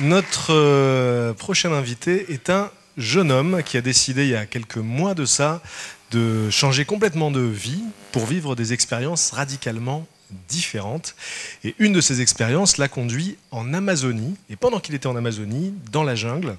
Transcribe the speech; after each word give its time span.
Notre 0.00 0.52
euh, 0.52 1.34
prochain 1.34 1.72
invité 1.72 2.32
est 2.32 2.50
un 2.50 2.70
jeune 2.96 3.30
homme 3.30 3.62
qui 3.64 3.76
a 3.76 3.80
décidé 3.80 4.24
il 4.24 4.30
y 4.30 4.36
a 4.36 4.44
quelques 4.44 4.76
mois 4.76 5.14
de 5.14 5.24
ça 5.24 5.62
de 6.10 6.50
changer 6.50 6.84
complètement 6.84 7.30
de 7.30 7.40
vie 7.40 7.82
pour 8.10 8.26
vivre 8.26 8.56
des 8.56 8.72
expériences 8.72 9.30
radicalement 9.30 10.04
différentes. 10.48 11.14
Et 11.62 11.76
une 11.78 11.92
de 11.92 12.00
ces 12.00 12.20
expériences 12.20 12.76
l'a 12.76 12.88
conduit 12.88 13.36
en 13.52 13.72
Amazonie. 13.72 14.34
Et 14.50 14.56
pendant 14.56 14.80
qu'il 14.80 14.96
était 14.96 15.06
en 15.06 15.14
Amazonie, 15.14 15.72
dans 15.92 16.02
la 16.02 16.16
jungle, 16.16 16.56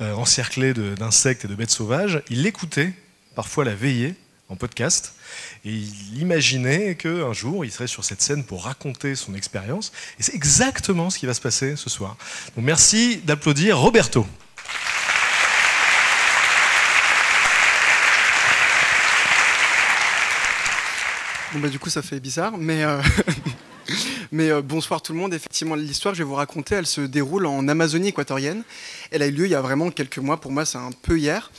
euh, 0.00 0.14
encerclé 0.14 0.72
d'insectes 0.72 1.46
et 1.46 1.48
de 1.48 1.56
bêtes 1.56 1.70
sauvages, 1.70 2.22
il 2.30 2.46
écoutait 2.46 2.92
parfois 3.34 3.64
la 3.64 3.74
veillée 3.74 4.14
en 4.48 4.56
podcast. 4.56 5.14
Et 5.64 5.72
il 5.72 6.20
imaginait 6.20 6.94
qu'un 6.94 7.32
jour, 7.32 7.64
il 7.64 7.70
serait 7.70 7.86
sur 7.86 8.04
cette 8.04 8.22
scène 8.22 8.44
pour 8.44 8.64
raconter 8.64 9.14
son 9.14 9.34
expérience. 9.34 9.92
Et 10.18 10.22
c'est 10.22 10.34
exactement 10.34 11.10
ce 11.10 11.18
qui 11.18 11.26
va 11.26 11.34
se 11.34 11.40
passer 11.40 11.76
ce 11.76 11.90
soir. 11.90 12.16
Donc 12.56 12.64
merci 12.64 13.18
d'applaudir 13.24 13.78
Roberto. 13.78 14.26
Bon 21.52 21.60
bah 21.60 21.68
du 21.68 21.78
coup 21.78 21.88
ça 21.88 22.02
fait 22.02 22.20
bizarre, 22.20 22.58
mais, 22.58 22.84
euh, 22.84 23.00
euh, 24.34 24.60
bonsoir 24.60 25.00
tout 25.00 25.14
le 25.14 25.18
monde. 25.18 25.32
Effectivement 25.32 25.74
l'histoire 25.74 26.12
que 26.12 26.18
je 26.18 26.22
vais 26.22 26.28
vous 26.28 26.34
raconter, 26.34 26.74
elle 26.74 26.86
se 26.86 27.00
déroule 27.00 27.46
en 27.46 27.66
Amazonie 27.68 28.08
équatorienne. 28.08 28.64
Elle 29.10 29.22
a 29.22 29.26
eu 29.28 29.30
lieu 29.30 29.46
il 29.46 29.52
y 29.52 29.54
a 29.54 29.62
vraiment 29.62 29.90
quelques 29.90 30.18
mois, 30.18 30.38
pour 30.38 30.52
moi 30.52 30.66
c'est 30.66 30.76
un 30.76 30.90
peu 30.92 31.18
hier. 31.18 31.50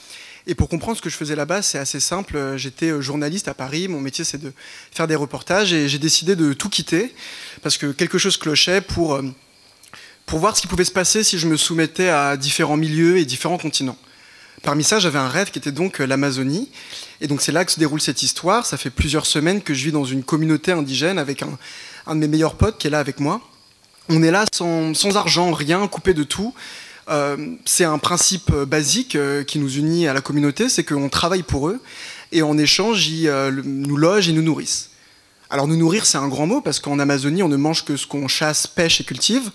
Et 0.49 0.55
pour 0.55 0.67
comprendre 0.67 0.97
ce 0.97 1.03
que 1.03 1.11
je 1.11 1.15
faisais 1.15 1.35
là-bas, 1.35 1.61
c'est 1.61 1.77
assez 1.77 1.99
simple. 1.99 2.35
Euh, 2.35 2.57
J'étais 2.57 2.89
euh, 2.89 3.01
journaliste 3.01 3.47
à 3.47 3.53
Paris, 3.53 3.87
mon 3.87 4.01
métier 4.01 4.23
c'est 4.25 4.39
de 4.39 4.51
faire 4.91 5.05
des 5.05 5.15
reportages 5.15 5.73
et 5.73 5.87
j'ai 5.87 5.99
décidé 5.99 6.35
de 6.35 6.53
tout 6.53 6.69
quitter 6.69 7.13
parce 7.61 7.77
que 7.77 7.91
quelque 7.91 8.17
chose 8.17 8.35
clochait 8.35 8.81
pour, 8.81 9.13
euh, 9.13 9.21
pour 10.25 10.39
voir 10.39 10.57
ce 10.57 10.61
qui 10.61 10.67
pouvait 10.67 10.85
se 10.85 10.91
passer 10.91 11.23
si 11.23 11.37
je 11.37 11.45
me 11.45 11.55
soumettais 11.55 12.09
à 12.09 12.35
différents 12.35 12.77
milieux 12.77 13.19
et 13.19 13.25
différents 13.25 13.59
continents. 13.59 13.97
Parmi 14.63 14.83
ça, 14.83 14.97
j'avais 14.97 15.19
un 15.19 15.29
rêve 15.29 15.51
qui 15.51 15.59
était 15.59 15.71
donc 15.71 15.99
l'Amazonie. 15.99 16.71
Et 17.21 17.27
donc 17.27 17.43
c'est 17.43 17.51
là 17.51 17.63
que 17.63 17.71
se 17.71 17.79
déroule 17.79 18.01
cette 18.01 18.23
histoire. 18.23 18.65
Ça 18.65 18.77
fait 18.77 18.89
plusieurs 18.89 19.27
semaines 19.27 19.61
que 19.61 19.75
je 19.75 19.85
vis 19.85 19.91
dans 19.91 20.03
une 20.03 20.23
communauté 20.23 20.71
indigène 20.71 21.19
avec 21.19 21.43
un, 21.43 22.15
de 22.15 22.19
mes 22.19 22.27
meilleurs 22.27 22.55
potes 22.55 22.79
qui 22.79 22.87
est 22.87 22.89
là 22.89 22.99
avec 22.99 23.19
moi. 23.19 23.39
On 24.09 24.23
est 24.23 24.31
là 24.31 24.45
sans 24.51 25.15
argent, 25.15 25.51
rien, 25.51 25.87
coupé 25.87 26.15
de 26.15 26.23
tout. 26.23 26.55
Euh, 27.09 27.55
c'est 27.65 27.85
un 27.85 27.97
principe 27.97 28.51
euh, 28.53 28.65
basique 28.65 29.15
euh, 29.15 29.43
qui 29.43 29.57
nous 29.57 29.77
unit 29.77 30.07
à 30.07 30.13
la 30.13 30.21
communauté, 30.21 30.69
c'est 30.69 30.83
qu'on 30.83 31.09
travaille 31.09 31.41
pour 31.41 31.69
eux 31.69 31.81
et 32.31 32.43
en 32.43 32.55
échange, 32.57 33.07
ils 33.07 33.31
nous 33.63 33.97
logent 33.97 34.29
et 34.29 34.33
nous 34.33 34.43
nourrissent. 34.43 34.91
Alors 35.49 35.67
nous 35.67 35.77
nourrir, 35.77 36.05
c'est 36.05 36.19
un 36.19 36.27
grand 36.27 36.45
mot 36.45 36.61
parce 36.61 36.79
qu'en 36.79 36.99
Amazonie, 36.99 37.41
on 37.41 37.47
ne 37.47 37.57
mange 37.57 37.83
que 37.83 37.97
ce 37.97 38.05
qu'on 38.05 38.27
chasse, 38.27 38.67
pêche 38.67 39.01
et 39.01 39.03
cultive. 39.03 39.49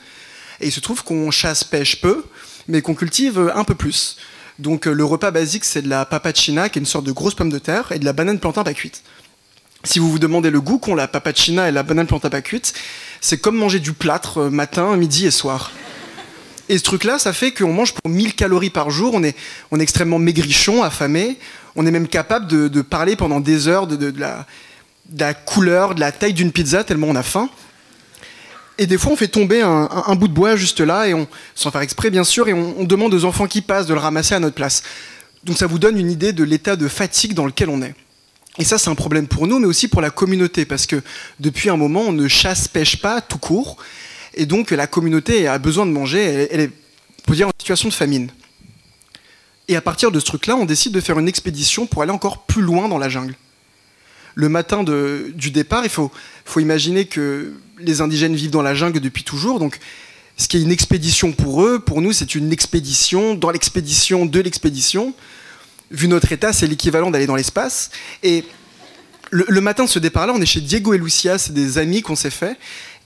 Et 0.61 0.67
il 0.67 0.73
se 0.73 0.81
trouve 0.81 1.05
qu'on 1.05 1.31
chasse, 1.31 1.63
pêche 1.63 2.01
peu, 2.01 2.25
mais 2.67 2.83
qu'on 2.83 2.97
cultive 2.97 3.53
un 3.55 3.63
peu 3.63 3.77
plus. 3.77 4.17
Donc 4.59 4.87
le 4.87 5.05
repas 5.05 5.31
basique, 5.31 5.65
c'est 5.65 5.83
de 5.83 5.89
la 5.89 6.05
papachina, 6.05 6.69
qui 6.69 6.81
est 6.81 6.83
une 6.83 6.87
sorte 6.87 7.05
de 7.05 7.13
grosse 7.13 7.37
pomme 7.37 7.51
de 7.51 7.61
terre, 7.61 7.93
et 7.93 8.01
de 8.01 8.05
la 8.05 8.13
banane 8.13 8.41
plantain 8.41 8.65
pas 8.65 8.75
cuite. 8.75 9.05
Si 9.85 10.01
vous 10.01 10.11
vous 10.11 10.19
demandez 10.19 10.51
le 10.51 10.61
goût 10.61 10.79
qu'ont 10.79 10.97
la 10.97 11.07
papachina 11.07 11.69
et 11.69 11.73
la 11.73 11.85
banane 11.85 12.09
plantain 12.09 12.31
pas 12.31 12.43
cuite, 12.43 12.75
c'est 13.21 13.39
comme 13.39 13.57
manger 13.57 13.79
du 13.79 13.93
plâtre 13.93 14.51
matin, 14.51 14.97
midi 14.97 15.27
et 15.27 15.31
soir. 15.31 15.71
Et 16.69 16.79
ce 16.79 16.83
truc-là, 16.83 17.19
ça 17.19 17.33
fait 17.33 17.53
qu'on 17.53 17.73
mange 17.73 17.93
pour 17.93 18.11
1000 18.11 18.35
calories 18.35 18.71
par 18.71 18.91
jour, 18.91 19.15
on 19.15 19.23
est, 19.23 19.37
on 19.71 19.79
est 19.79 19.83
extrêmement 19.83 20.19
maigrichon, 20.19 20.83
affamé, 20.83 21.39
on 21.77 21.87
est 21.87 21.91
même 21.91 22.09
capable 22.09 22.47
de, 22.47 22.83
parler 22.83 23.17
pendant 23.17 23.41
des 23.41 23.69
heures 23.69 23.87
de, 23.87 24.15
la, 25.19 25.35
couleur, 25.35 25.95
de 25.95 26.01
la 26.01 26.13
taille 26.13 26.33
d'une 26.33 26.53
pizza, 26.53 26.85
tellement 26.85 27.09
on 27.09 27.17
a 27.17 27.23
faim. 27.23 27.51
Et 28.79 28.87
des 28.87 28.99
fois, 28.99 29.13
on 29.13 29.17
fait 29.17 29.29
tomber 29.29 29.61
un 29.63 30.15
bout 30.17 30.27
de 30.27 30.33
bois 30.33 30.57
juste 30.57 30.81
là, 30.81 31.07
et 31.07 31.15
on, 31.15 31.29
sans 31.55 31.71
faire 31.71 31.83
exprès 31.83 32.11
bien 32.11 32.25
sûr, 32.25 32.49
et 32.49 32.55
on, 32.55 32.81
on 32.81 32.85
demande 32.85 33.13
aux 33.13 33.25
enfants 33.25 33.47
qui 33.47 33.61
passent 33.61 33.87
de 33.87 33.95
le 33.95 34.01
ramasser 34.01 34.35
à 34.35 34.41
notre 34.41 34.57
place. 34.57 34.83
Donc 35.45 35.59
ça 35.59 35.67
vous 35.67 35.79
donne 35.79 35.99
une 35.99 36.11
idée 36.11 36.33
de 36.33 36.43
l'état 36.43 36.77
de 36.77 36.89
fatigue 36.89 37.35
dans 37.35 37.47
lequel 37.47 37.69
on 37.69 37.83
est. 37.83 37.95
Et 38.59 38.65
ça, 38.65 38.79
c'est 38.79 38.89
un 38.89 38.95
problème 38.95 39.27
pour 39.27 39.47
nous, 39.47 39.59
mais 39.59 39.67
aussi 39.67 39.89
pour 39.89 40.01
la 40.01 40.11
communauté, 40.11 40.65
parce 40.65 40.87
que 40.87 41.03
depuis 41.41 41.71
un 41.71 41.77
moment, 41.77 42.03
on 42.03 42.13
ne 42.13 42.29
chasse-pêche 42.29 43.01
pas 43.01 43.21
tout 43.21 43.39
court, 43.39 43.77
et 44.35 44.47
donc 44.47 44.71
la 44.71 44.87
communauté 44.87 45.47
a 45.47 45.59
besoin 45.59 45.87
de 45.87 45.91
manger, 45.91 46.23
elle, 46.23 46.49
elle 46.51 46.61
est, 46.61 46.71
on 47.29 47.33
dire, 47.33 47.49
en 47.49 47.53
situation 47.59 47.89
de 47.89 47.95
famine. 47.95 48.31
Et 49.69 49.77
à 49.77 49.81
partir 49.81 50.11
de 50.11 50.21
ce 50.21 50.25
truc-là, 50.27 50.57
on 50.57 50.67
décide 50.67 50.93
de 50.93 51.01
faire 51.01 51.19
une 51.19 51.29
expédition 51.29 51.87
pour 51.87 52.03
aller 52.03 52.13
encore 52.13 52.45
plus 52.45 52.63
loin 52.63 52.89
dans 52.89 52.99
la 52.99 53.09
jungle. 53.09 53.35
Le 54.35 54.49
matin 54.49 54.83
du 54.83 55.51
départ, 55.51 55.85
il 55.85 55.91
faut, 55.91 56.11
faut 56.45 56.61
imaginer 56.61 57.07
que 57.07 57.55
les 57.79 58.01
indigènes 58.01 58.35
vivent 58.35 58.51
dans 58.51 58.63
la 58.63 58.75
jungle 58.75 59.01
depuis 59.01 59.23
toujours, 59.23 59.61
donc 59.61 59.79
ce 60.37 60.49
qui 60.49 60.57
est 60.57 60.61
une 60.61 60.73
expédition 60.73 61.33
pour 61.33 61.63
eux, 61.63 61.79
pour 61.79 62.03
nous, 62.03 62.13
c'est 62.13 62.35
une 62.35 62.53
expédition 62.53 63.35
dans 63.35 63.51
l'expédition 63.51 64.27
de 64.27 64.41
l'expédition. 64.41 65.15
Vu 65.93 66.09
notre 66.09 66.33
état, 66.33 66.53
c'est 66.53 66.67
l'équivalent 66.67 67.13
d'aller 67.13 67.27
dans 67.27 67.37
l'espace. 67.37 67.91
Et 68.25 68.45
le, 69.31 69.45
le 69.49 69.61
matin 69.61 69.85
de 69.85 69.89
ce 69.89 70.01
départ-là, 70.01 70.33
on 70.35 70.41
est 70.41 70.47
chez 70.47 70.61
Diego 70.61 70.93
et 70.93 70.99
Lucia, 70.99 71.39
c'est 71.39 71.55
des 71.55 71.79
amis 71.79 72.03
qu'on 72.03 72.17
s'est 72.17 72.31
fait. 72.31 72.59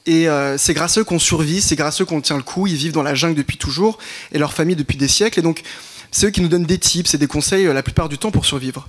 Et 0.07 0.29
euh, 0.29 0.57
c'est 0.57 0.75
grâce 0.75 0.97
à 0.97 1.01
eux 1.01 1.05
qu'on 1.05 1.19
survit, 1.19 1.61
c'est 1.61 1.77
grâce 1.77 2.01
à 2.01 2.03
eux 2.03 2.07
qu'on 2.07 2.21
tient 2.21 2.37
le 2.37 2.43
coup. 2.43 2.67
Ils 2.67 2.77
vivent 2.77 2.93
dans 2.93 3.03
la 3.03 3.15
jungle 3.15 3.35
depuis 3.37 3.59
toujours 3.59 3.99
et 4.33 4.39
leur 4.39 4.53
famille 4.55 4.77
depuis 4.77 4.97
des 4.97 5.09
siècles. 5.09 5.39
Et 5.39 5.43
donc, 5.43 5.63
c'est 6.11 6.27
eux 6.27 6.31
qui 6.31 6.41
nous 6.41 6.49
donnent 6.49 6.65
des 6.65 6.79
tips 6.79 7.13
et 7.15 7.19
des 7.19 7.27
conseils 7.27 7.67
euh, 7.67 7.75
la 7.75 7.83
plupart 7.83 8.09
du 8.09 8.17
temps 8.17 8.31
pour 8.31 8.47
survivre. 8.47 8.89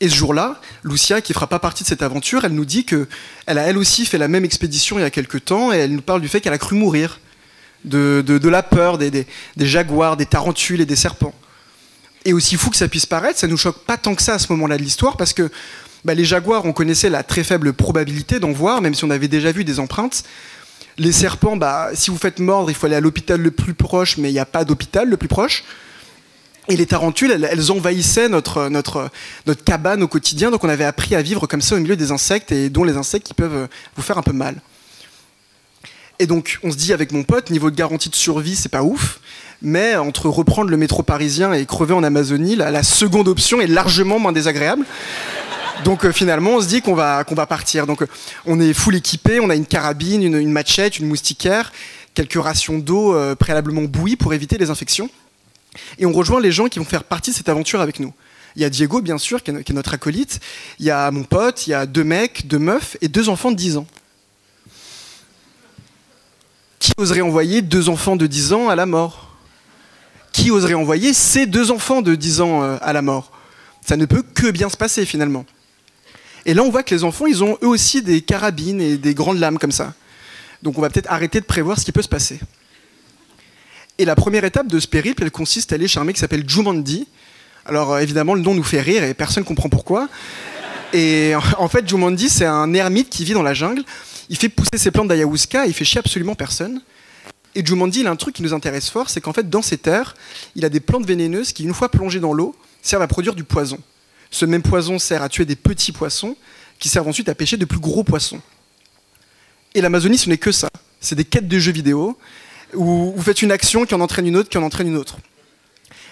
Et 0.00 0.08
ce 0.08 0.14
jour-là, 0.16 0.60
Lucia, 0.82 1.20
qui 1.20 1.32
fera 1.32 1.46
pas 1.46 1.60
partie 1.60 1.84
de 1.84 1.88
cette 1.88 2.02
aventure, 2.02 2.44
elle 2.44 2.54
nous 2.54 2.64
dit 2.64 2.84
que 2.84 3.06
elle 3.46 3.58
a 3.58 3.62
elle 3.62 3.78
aussi 3.78 4.04
fait 4.04 4.18
la 4.18 4.26
même 4.26 4.44
expédition 4.44 4.98
il 4.98 5.02
y 5.02 5.04
a 5.04 5.10
quelques 5.10 5.44
temps 5.44 5.72
et 5.72 5.76
elle 5.76 5.92
nous 5.94 6.02
parle 6.02 6.20
du 6.20 6.26
fait 6.28 6.40
qu'elle 6.40 6.52
a 6.52 6.58
cru 6.58 6.74
mourir 6.74 7.20
de, 7.84 8.24
de- 8.26 8.48
la 8.48 8.62
peur 8.64 8.98
des 8.98 9.26
jaguars, 9.58 10.16
des 10.16 10.26
tarentules 10.26 10.80
et 10.80 10.86
des 10.86 10.96
serpents. 10.96 11.34
Et 12.24 12.32
aussi 12.32 12.56
fou 12.56 12.70
que 12.70 12.76
ça 12.76 12.88
puisse 12.88 13.06
paraître, 13.06 13.38
ça 13.38 13.46
nous 13.46 13.56
choque 13.56 13.84
pas 13.84 13.96
tant 13.96 14.14
que 14.14 14.22
ça 14.22 14.34
à 14.34 14.38
ce 14.38 14.50
moment-là 14.52 14.76
de 14.76 14.82
l'histoire 14.82 15.16
parce 15.16 15.32
que 15.32 15.50
bah, 16.04 16.14
les 16.14 16.24
jaguars, 16.24 16.64
on 16.64 16.72
connaissait 16.72 17.10
la 17.10 17.22
très 17.22 17.44
faible 17.44 17.72
probabilité 17.72 18.40
d'en 18.40 18.52
voir, 18.52 18.82
même 18.82 18.94
si 18.94 19.04
on 19.04 19.10
avait 19.10 19.28
déjà 19.28 19.52
vu 19.52 19.64
des 19.64 19.78
empreintes. 19.78 20.24
Les 20.98 21.12
serpents, 21.12 21.56
bah, 21.56 21.90
si 21.94 22.10
vous 22.10 22.18
faites 22.18 22.38
mordre, 22.38 22.70
il 22.70 22.74
faut 22.74 22.86
aller 22.86 22.96
à 22.96 23.00
l'hôpital 23.00 23.40
le 23.40 23.50
plus 23.50 23.74
proche, 23.74 24.18
mais 24.18 24.28
il 24.30 24.32
n'y 24.32 24.38
a 24.38 24.46
pas 24.46 24.64
d'hôpital 24.64 25.08
le 25.08 25.16
plus 25.16 25.28
proche. 25.28 25.64
Et 26.68 26.76
les 26.76 26.86
tarentules, 26.86 27.48
elles, 27.50 27.72
envahissaient 27.72 28.28
notre 28.28 29.10
cabane 29.64 30.02
au 30.02 30.08
quotidien, 30.08 30.50
donc 30.50 30.62
on 30.64 30.68
avait 30.68 30.84
appris 30.84 31.14
à 31.14 31.22
vivre 31.22 31.46
comme 31.46 31.62
ça 31.62 31.76
au 31.76 31.78
milieu 31.78 31.96
des 31.96 32.12
insectes, 32.12 32.52
et 32.52 32.68
dont 32.68 32.84
les 32.84 32.96
insectes 32.96 33.26
qui 33.26 33.34
peuvent 33.34 33.54
euh, 33.54 33.66
vous 33.96 34.02
faire 34.02 34.18
un 34.18 34.22
peu 34.22 34.32
mal. 34.32 34.56
Et 36.18 36.26
donc, 36.26 36.58
on 36.62 36.70
se 36.70 36.76
dit 36.76 36.92
avec 36.92 37.10
mon 37.10 37.24
pote, 37.24 37.50
niveau 37.50 37.70
de 37.70 37.76
garantie 37.76 38.10
de 38.10 38.14
survie, 38.14 38.54
c'est 38.54 38.68
pas 38.68 38.82
ouf, 38.82 39.18
mais 39.60 39.96
entre 39.96 40.28
reprendre 40.28 40.70
le 40.70 40.76
métro 40.76 41.02
parisien 41.02 41.52
et 41.52 41.64
crever 41.66 41.94
en 41.94 42.04
Amazonie, 42.04 42.54
la, 42.54 42.70
la 42.70 42.82
seconde 42.82 43.28
option 43.28 43.60
est 43.60 43.66
largement 43.66 44.18
moins 44.18 44.32
désagréable. 44.32 44.84
Donc 45.84 46.04
euh, 46.04 46.12
finalement, 46.12 46.56
on 46.56 46.60
se 46.60 46.68
dit 46.68 46.80
qu'on 46.80 46.94
va, 46.94 47.24
va 47.28 47.46
partir. 47.46 47.86
Donc 47.86 48.02
euh, 48.02 48.06
on 48.46 48.60
est 48.60 48.72
full 48.72 48.94
équipé, 48.94 49.40
on 49.40 49.50
a 49.50 49.56
une 49.56 49.66
carabine, 49.66 50.22
une, 50.22 50.50
machette, 50.50 50.98
une 50.98 51.06
moustiquaire, 51.06 51.72
quelques 52.14 52.40
rations 52.40 52.78
d'eau 52.78 53.14
euh, 53.14 53.34
préalablement 53.34 53.82
bouillies 53.82 54.16
pour 54.16 54.32
éviter 54.32 54.58
les 54.58 54.70
infections. 54.70 55.10
Et 55.98 56.06
on 56.06 56.12
rejoint 56.12 56.40
les 56.40 56.52
gens 56.52 56.66
qui 56.68 56.78
vont 56.78 56.84
faire 56.84 57.04
partie 57.04 57.30
de 57.30 57.36
cette 57.36 57.48
aventure 57.48 57.80
avec 57.80 57.98
nous. 57.98 58.12
Il 58.54 58.62
y 58.62 58.64
a 58.64 58.70
Diego, 58.70 59.00
bien 59.00 59.18
sûr, 59.18 59.42
qui 59.42 59.50
est, 59.50 59.64
qui 59.64 59.72
est 59.72 59.74
notre 59.74 59.94
acolyte. 59.94 60.40
Il 60.78 60.84
y 60.84 60.90
a 60.90 61.10
mon 61.10 61.24
pote, 61.24 61.66
il 61.66 61.70
y 61.70 61.74
a 61.74 61.86
deux 61.86 62.04
mecs, 62.04 62.46
deux 62.46 62.58
meufs 62.58 62.96
et 63.00 63.08
deux 63.08 63.28
enfants 63.28 63.50
de 63.50 63.56
10 63.56 63.78
ans. 63.78 63.86
Qui 66.78 66.92
oserait 66.98 67.22
envoyer 67.22 67.62
deux 67.62 67.88
enfants 67.88 68.16
de 68.16 68.26
10 68.26 68.52
ans 68.52 68.68
à 68.68 68.76
la 68.76 68.86
mort? 68.86 69.34
Qui 70.32 70.50
oserait 70.50 70.74
envoyer 70.74 71.14
ces 71.14 71.46
deux 71.46 71.70
enfants 71.70 72.02
de 72.02 72.14
10 72.14 72.40
ans 72.42 72.62
à 72.62 72.92
la 72.92 73.02
mort? 73.02 73.32
Ça 73.86 73.96
ne 73.96 74.04
peut 74.04 74.22
que 74.22 74.50
bien 74.50 74.68
se 74.68 74.76
passer 74.76 75.06
finalement. 75.06 75.46
Et 76.44 76.54
là, 76.54 76.62
on 76.62 76.70
voit 76.70 76.82
que 76.82 76.94
les 76.94 77.04
enfants, 77.04 77.26
ils 77.26 77.44
ont 77.44 77.56
eux 77.62 77.68
aussi 77.68 78.02
des 78.02 78.20
carabines 78.20 78.80
et 78.80 78.96
des 78.96 79.14
grandes 79.14 79.38
lames 79.38 79.58
comme 79.58 79.72
ça. 79.72 79.94
Donc 80.62 80.78
on 80.78 80.80
va 80.80 80.90
peut-être 80.90 81.10
arrêter 81.10 81.40
de 81.40 81.44
prévoir 81.44 81.78
ce 81.78 81.84
qui 81.84 81.92
peut 81.92 82.02
se 82.02 82.08
passer. 82.08 82.40
Et 83.98 84.04
la 84.04 84.16
première 84.16 84.44
étape 84.44 84.66
de 84.66 84.80
ce 84.80 84.88
périple, 84.88 85.22
elle 85.22 85.30
consiste 85.30 85.72
à 85.72 85.74
aller 85.74 85.88
chez 85.88 86.00
un 86.00 86.04
mec 86.04 86.16
qui 86.16 86.20
s'appelle 86.20 86.48
Jumandi, 86.48 87.06
Alors 87.66 87.98
évidemment, 87.98 88.34
le 88.34 88.40
nom 88.40 88.54
nous 88.54 88.62
fait 88.62 88.80
rire 88.80 89.04
et 89.04 89.14
personne 89.14 89.42
ne 89.42 89.46
comprend 89.46 89.68
pourquoi. 89.68 90.08
Et 90.92 91.32
en 91.58 91.68
fait, 91.68 91.88
Jumanji, 91.88 92.28
c'est 92.28 92.44
un 92.44 92.72
ermite 92.74 93.08
qui 93.08 93.24
vit 93.24 93.32
dans 93.32 93.42
la 93.42 93.54
jungle. 93.54 93.82
Il 94.28 94.36
fait 94.36 94.48
pousser 94.48 94.76
ses 94.76 94.90
plantes 94.90 95.08
d'ayahuasca 95.08 95.66
et 95.66 95.68
il 95.68 95.74
fait 95.74 95.84
chier 95.84 96.00
absolument 96.00 96.34
personne. 96.34 96.82
Et 97.54 97.64
Jumanji, 97.64 98.00
il 98.00 98.06
a 98.06 98.10
un 98.10 98.16
truc 98.16 98.34
qui 98.34 98.42
nous 98.42 98.54
intéresse 98.54 98.88
fort, 98.88 99.10
c'est 99.10 99.20
qu'en 99.20 99.32
fait, 99.32 99.48
dans 99.48 99.62
ces 99.62 99.78
terres, 99.78 100.14
il 100.54 100.64
a 100.64 100.68
des 100.68 100.80
plantes 100.80 101.06
vénéneuses 101.06 101.52
qui, 101.52 101.64
une 101.64 101.74
fois 101.74 101.90
plongées 101.90 102.20
dans 102.20 102.32
l'eau, 102.32 102.54
servent 102.82 103.02
à 103.02 103.08
produire 103.08 103.34
du 103.34 103.44
poison. 103.44 103.78
Ce 104.32 104.46
même 104.46 104.62
poison 104.62 104.98
sert 104.98 105.22
à 105.22 105.28
tuer 105.28 105.44
des 105.44 105.56
petits 105.56 105.92
poissons, 105.92 106.36
qui 106.80 106.88
servent 106.88 107.06
ensuite 107.06 107.28
à 107.28 107.34
pêcher 107.34 107.58
de 107.58 107.66
plus 107.66 107.78
gros 107.78 108.02
poissons. 108.02 108.40
Et 109.74 109.80
l'Amazonie, 109.80 110.18
ce 110.18 110.28
n'est 110.28 110.38
que 110.38 110.50
ça. 110.50 110.68
C'est 111.00 111.14
des 111.14 111.24
quêtes 111.24 111.46
de 111.46 111.58
jeux 111.58 111.70
vidéo, 111.70 112.18
où 112.74 113.12
vous 113.14 113.22
faites 113.22 113.42
une 113.42 113.52
action 113.52 113.84
qui 113.84 113.94
en 113.94 114.00
entraîne 114.00 114.26
une 114.26 114.36
autre, 114.36 114.48
qui 114.48 114.56
en 114.56 114.62
entraîne 114.62 114.88
une 114.88 114.96
autre. 114.96 115.18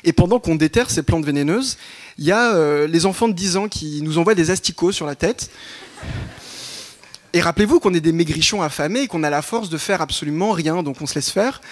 Et 0.04 0.12
pendant 0.12 0.38
qu'on 0.38 0.54
déterre 0.54 0.90
ces 0.90 1.02
plantes 1.02 1.24
vénéneuses, 1.24 1.78
il 2.18 2.24
y 2.24 2.32
a 2.32 2.54
euh, 2.54 2.86
les 2.86 3.06
enfants 3.06 3.26
de 3.26 3.32
10 3.32 3.56
ans 3.56 3.68
qui 3.68 4.02
nous 4.02 4.18
envoient 4.18 4.34
des 4.34 4.50
asticots 4.50 4.92
sur 4.92 5.06
la 5.06 5.14
tête. 5.14 5.50
Et 7.32 7.40
rappelez-vous 7.40 7.80
qu'on 7.80 7.94
est 7.94 8.00
des 8.00 8.12
maigrichons 8.12 8.60
affamés 8.60 9.02
et 9.02 9.06
qu'on 9.06 9.22
a 9.22 9.30
la 9.30 9.40
force 9.40 9.70
de 9.70 9.78
faire 9.78 10.02
absolument 10.02 10.52
rien, 10.52 10.82
donc 10.82 11.00
on 11.00 11.06
se 11.06 11.14
laisse 11.14 11.30
faire. 11.30 11.62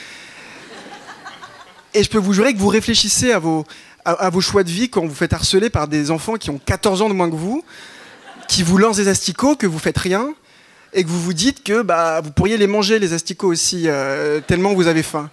Et 1.92 2.02
je 2.02 2.08
peux 2.08 2.18
vous 2.18 2.32
jurer 2.32 2.54
que 2.54 2.58
vous 2.58 2.68
réfléchissez 2.68 3.32
à 3.32 3.38
vos, 3.38 3.64
à, 4.16 4.30
vos 4.30 4.40
choix 4.40 4.64
de 4.64 4.70
vie 4.70 4.88
quand 4.88 5.06
vous 5.06 5.14
faites 5.14 5.32
harceler 5.32 5.70
par 5.70 5.88
des 5.88 6.10
enfants 6.10 6.34
qui 6.34 6.50
ont 6.50 6.58
14 6.58 7.02
ans 7.02 7.08
de 7.08 7.14
moins 7.14 7.30
que 7.30 7.36
vous, 7.36 7.62
qui 8.48 8.62
vous 8.62 8.78
lancent 8.78 8.96
des 8.96 9.08
asticots, 9.08 9.56
que 9.56 9.66
vous 9.66 9.78
faites 9.78 9.98
rien, 9.98 10.34
et 10.94 11.04
que 11.04 11.08
vous 11.08 11.20
vous 11.20 11.34
dites 11.34 11.62
que 11.62 11.82
bah, 11.82 12.20
vous 12.22 12.30
pourriez 12.30 12.56
les 12.56 12.66
manger, 12.66 12.98
les 12.98 13.12
asticots 13.12 13.48
aussi, 13.48 13.84
euh, 13.86 14.40
tellement 14.40 14.72
vous 14.72 14.86
avez 14.86 15.02
faim. 15.02 15.30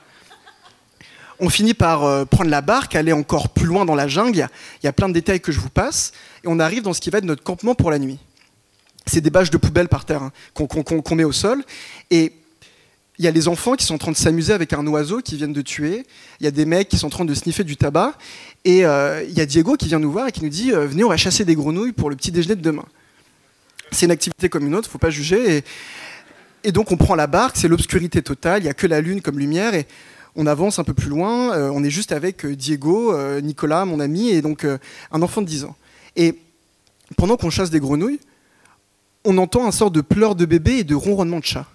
On 1.39 1.49
finit 1.49 1.73
par 1.73 2.03
euh, 2.03 2.25
prendre 2.25 2.49
la 2.49 2.61
barque, 2.61 2.95
aller 2.95 3.13
encore 3.13 3.49
plus 3.49 3.65
loin 3.65 3.85
dans 3.85 3.95
la 3.95 4.07
jungle. 4.07 4.35
Il 4.35 4.47
y, 4.83 4.87
a, 4.87 4.93
plein 4.93 5.09
de 5.09 5.13
détails 5.13 5.41
que 5.41 5.51
je 5.51 5.59
vous 5.59 5.69
passe. 5.69 6.13
Et 6.43 6.47
on 6.47 6.59
arrive 6.59 6.83
dans 6.83 6.93
ce 6.93 7.01
qui 7.01 7.09
va 7.09 7.17
être 7.17 7.25
notre 7.25 7.43
campement 7.43 7.75
pour 7.75 7.91
la 7.91 7.99
nuit. 7.99 8.19
C'est 9.05 9.19
des 9.19 9.29
bâches 9.29 9.51
de 9.51 9.57
poubelle 9.57 9.89
par 9.89 10.05
terre 10.05 10.23
hein, 10.23 10.31
qu'on 10.53 11.15
met 11.15 11.25
au 11.25 11.33
sol. 11.33 11.63
Et 12.09 12.33
il 13.17 13.25
y 13.25 13.27
a 13.27 13.31
les 13.31 13.47
enfants 13.47 13.75
qui 13.75 13.85
sont 13.85 13.95
en 13.95 13.97
train 13.97 14.11
de 14.11 14.17
s'amuser 14.17 14.53
avec 14.53 14.73
un 14.73 14.85
oiseau 14.87 15.21
qu'ils 15.21 15.37
viennent 15.37 15.53
de 15.53 15.61
tuer. 15.61 16.05
Il 16.39 16.43
y 16.43 16.47
a 16.47 16.51
des 16.51 16.65
mecs 16.65 16.89
qui 16.89 16.97
sont 16.97 17.07
en 17.07 17.11
train 17.11 17.25
de 17.25 17.33
sniffer 17.33 17.63
du 17.63 17.77
tabac. 17.77 18.13
Et 18.65 18.85
euh, 18.85 19.23
il 19.23 19.33
y 19.33 19.41
a 19.41 19.45
Diego 19.45 19.75
qui 19.75 19.87
vient 19.87 19.99
nous 19.99 20.11
voir 20.11 20.27
et 20.27 20.31
qui 20.31 20.43
nous 20.43 20.49
dit 20.49 20.73
euh, 20.73 20.85
Venez, 20.85 21.03
on 21.03 21.09
va 21.09 21.17
chasser 21.17 21.45
des 21.45 21.55
grenouilles 21.55 21.93
pour 21.93 22.09
le 22.09 22.15
petit 22.15 22.31
déjeuner 22.31 22.55
de 22.55 22.61
demain. 22.61 22.85
C'est 23.91 24.05
une 24.05 24.11
activité 24.11 24.49
comme 24.49 24.65
une 24.65 24.75
autre, 24.75 24.87
il 24.87 24.89
ne 24.89 24.91
faut 24.91 24.97
pas 24.97 25.09
juger. 25.09 25.63
Et, 26.63 26.71
donc 26.71 26.91
on 26.91 26.97
prend 26.97 27.15
la 27.15 27.27
barque, 27.27 27.55
c'est 27.57 27.67
l'obscurité 27.67 28.21
totale, 28.23 28.61
il 28.61 28.63
n'y 28.63 28.69
a 28.69 28.73
que 28.73 28.87
la 28.87 28.99
lune 28.99 29.21
comme 29.21 29.39
lumière. 29.39 29.75
Et 29.75 29.87
on 30.35 30.47
avance 30.47 30.79
un 30.79 30.83
peu 30.83 30.93
plus 30.93 31.09
loin, 31.09 31.53
euh, 31.53 31.69
on 31.73 31.83
est 31.83 31.89
juste 31.89 32.11
avec 32.11 32.45
Diego, 32.45 33.15
Nicolas, 33.39 33.85
mon 33.85 33.99
ami, 33.99 34.29
et 34.29 34.41
donc 34.41 34.65
un 34.65 35.21
enfant 35.21 35.41
de 35.41 35.47
10 35.47 35.65
ans. 35.65 35.75
Et 36.17 36.37
pendant 37.15 37.37
qu'on 37.37 37.51
chasse 37.51 37.69
des 37.69 37.79
grenouilles, 37.79 38.19
on 39.23 39.37
entend 39.37 39.65
un 39.65 39.71
sort 39.71 39.91
de 39.91 40.01
pleur 40.01 40.35
de 40.35 40.45
bébé 40.45 40.79
et 40.79 40.83
de 40.83 40.95
ronronnement 40.95 41.39
de 41.39 41.45
chat. 41.45 41.67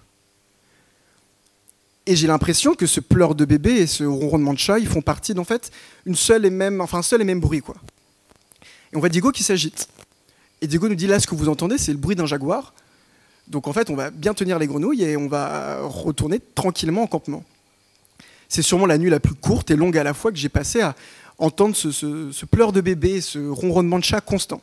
Et 2.06 2.16
j'ai 2.16 2.26
l'impression 2.26 2.74
que 2.74 2.86
ce 2.86 3.00
pleur 3.00 3.34
de 3.34 3.44
bébé 3.44 3.72
et 3.72 3.86
ce 3.86 4.04
ronronnement 4.04 4.54
de 4.54 4.58
chat, 4.58 4.78
ils 4.78 4.88
font 4.88 5.02
partie 5.02 5.34
d'en 5.34 5.44
fait 5.44 5.70
une 6.06 6.16
seule 6.16 6.44
et 6.44 6.50
même, 6.50 6.80
enfin 6.80 6.98
un 6.98 7.02
seul 7.02 7.20
et 7.20 7.24
même 7.24 7.40
bruit 7.40 7.60
quoi. 7.60 7.76
Et 8.92 8.96
on 8.96 9.00
voit 9.00 9.08
Diego 9.08 9.30
qui 9.30 9.42
s'agite. 9.42 9.88
Et 10.60 10.66
Diego 10.66 10.88
nous 10.88 10.94
dit 10.94 11.06
là, 11.06 11.20
ce 11.20 11.26
que 11.26 11.34
vous 11.34 11.48
entendez, 11.48 11.78
c'est 11.78 11.92
le 11.92 11.98
bruit 11.98 12.16
d'un 12.16 12.26
jaguar. 12.26 12.74
Donc 13.48 13.68
en 13.68 13.72
fait, 13.72 13.90
on 13.90 13.96
va 13.96 14.10
bien 14.10 14.34
tenir 14.34 14.58
les 14.58 14.66
grenouilles 14.66 15.02
et 15.02 15.16
on 15.16 15.28
va 15.28 15.80
retourner 15.82 16.40
tranquillement 16.54 17.02
en 17.02 17.06
campement 17.06 17.44
c'est 18.50 18.62
sûrement 18.62 18.86
la 18.86 18.98
nuit 18.98 19.08
la 19.08 19.20
plus 19.20 19.34
courte 19.34 19.70
et 19.70 19.76
longue 19.76 19.96
à 19.96 20.02
la 20.02 20.12
fois 20.12 20.32
que 20.32 20.36
j'ai 20.36 20.48
passé 20.50 20.82
à 20.82 20.94
entendre 21.38 21.74
ce, 21.74 22.44
pleur 22.44 22.72
de 22.72 22.82
bébé, 22.82 23.20
ce 23.22 23.38
ronronnement 23.38 23.98
de 23.98 24.04
chat 24.04 24.20
constant. 24.20 24.60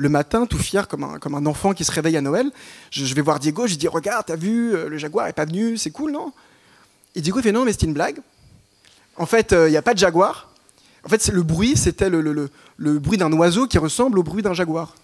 Le 0.00 0.08
matin, 0.08 0.46
tout 0.46 0.58
fier 0.58 0.86
comme 0.86 1.02
un, 1.02 1.18
comme 1.18 1.34
un 1.34 1.44
enfant 1.44 1.74
qui 1.74 1.84
se 1.84 1.90
réveille 1.90 2.16
à 2.16 2.20
Noël, 2.20 2.50
je, 2.92 3.12
vais 3.14 3.20
voir 3.20 3.40
Diego, 3.40 3.66
je 3.66 3.72
lui 3.72 3.78
dis 3.78 3.88
Regarde, 3.88 4.26
t'as 4.26 4.36
vu, 4.36 4.72
euh, 4.72 4.88
le 4.88 4.96
jaguar 4.96 5.26
est 5.26 5.32
pas 5.32 5.44
venu, 5.44 5.76
c'est 5.76 5.90
cool, 5.90 6.12
non? 6.12 6.32
Et 7.16 7.20
Diego 7.20 7.42
fait 7.42 7.50
Non, 7.50 7.64
mais 7.64 7.72
c'est 7.72 7.82
une 7.82 7.94
blague. 7.94 8.20
En 9.16 9.26
fait, 9.26 9.48
il 9.50 9.56
euh, 9.56 9.70
n'y 9.70 9.76
a 9.76 9.82
pas 9.82 9.94
de 9.94 9.98
jaguar. 9.98 10.50
En 11.04 11.08
fait, 11.08 11.26
le 11.28 11.42
bruit, 11.42 11.76
c'était 11.76 12.10
le, 12.10 12.48
bruit 12.78 13.18
d'un 13.18 13.32
oiseau 13.32 13.66
qui 13.66 13.76
ressemble 13.78 14.20
au 14.20 14.22
bruit 14.22 14.42
d'un 14.42 14.54
jaguar. 14.54 14.94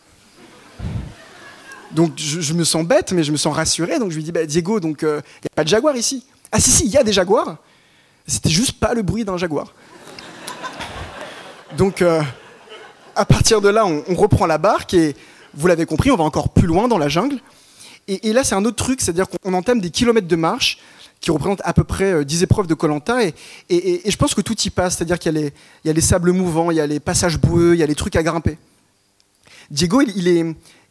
Donc 1.90 2.12
je, 2.16 2.52
me 2.54 2.62
sens 2.62 2.84
bête, 2.84 3.10
mais 3.12 3.24
je 3.24 3.32
me 3.32 3.36
sens 3.36 3.54
rassuré. 3.54 3.98
Donc 3.98 4.12
je 4.12 4.16
lui 4.16 4.22
dis 4.22 4.32
bah, 4.32 4.46
Diego, 4.46 4.78
donc 4.78 4.98
il 5.02 5.08
euh, 5.08 5.16
n'y 5.16 5.48
a 5.52 5.54
pas 5.56 5.64
de 5.64 5.68
jaguar 5.68 5.96
ici. 5.96 6.24
Ah 6.52 6.60
si, 6.60 6.70
si, 6.70 6.84
il 6.84 6.92
y 6.92 6.96
a 6.96 7.02
des 7.02 7.12
jaguars. 7.12 7.56
C'était 8.28 8.50
juste 8.50 8.78
pas 8.78 8.94
le 8.94 9.02
bruit 9.02 9.24
d'un 9.24 9.36
jaguar. 9.36 9.72
Donc, 11.76 12.02
à 13.16 13.24
partir 13.24 13.60
de 13.60 13.68
là, 13.68 13.86
on, 13.86 14.14
reprend 14.14 14.46
la 14.46 14.58
barque 14.58 14.94
et 14.94 15.14
vous 15.54 15.66
l'avez 15.66 15.86
compris, 15.86 16.10
on 16.10 16.16
va 16.16 16.24
encore 16.24 16.50
plus 16.50 16.66
loin 16.66 16.88
dans 16.88 16.98
la 16.98 17.08
jungle. 17.08 17.38
Et, 18.06 18.34
là, 18.34 18.44
c'est 18.44 18.54
un 18.54 18.64
autre 18.66 18.76
truc, 18.76 19.00
c'est-à-dire 19.00 19.26
qu'on 19.28 19.54
entame 19.54 19.80
des 19.80 19.88
kilomètres 19.90 20.28
de 20.28 20.36
marche 20.36 20.78
qui 21.20 21.30
représentent 21.30 21.62
à 21.64 21.72
peu 21.72 21.84
près 21.84 22.22
10 22.22 22.40
euh, 22.40 22.44
épreuves 22.44 22.66
de 22.66 22.74
Colanta. 22.74 23.24
Et, 23.24 23.34
et, 23.70 24.10
je 24.10 24.16
pense 24.18 24.34
que 24.34 24.42
tout 24.42 24.60
y 24.60 24.68
passe, 24.68 24.96
c'est-à-dire 24.96 25.18
qu'il 25.18 25.52
y, 25.84 25.88
a 25.88 25.92
les 25.92 26.00
sables 26.02 26.32
mouvants, 26.32 26.70
il 26.70 26.76
y 26.76 26.80
a 26.80 26.86
les 26.86 27.00
passages 27.00 27.38
boueux, 27.38 27.74
il 27.74 27.80
y 27.80 27.82
a 27.82 27.86
les 27.86 27.94
trucs 27.94 28.16
à 28.16 28.22
grimper. 28.22 28.58
Diego, 29.70 30.02
il, 30.02 30.28
est, 30.28 30.44